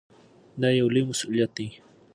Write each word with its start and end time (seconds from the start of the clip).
دا 0.61 0.69
یو 0.79 0.87
لوی 0.93 1.03
مسؤلیت 1.09 1.51
دی. 1.57 1.67